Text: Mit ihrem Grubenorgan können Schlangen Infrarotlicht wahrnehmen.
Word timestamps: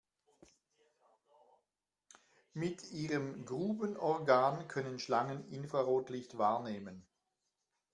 Mit 2.55 2.91
ihrem 2.91 3.45
Grubenorgan 3.45 4.67
können 4.67 4.97
Schlangen 4.97 5.47
Infrarotlicht 5.51 6.39
wahrnehmen. 6.39 7.05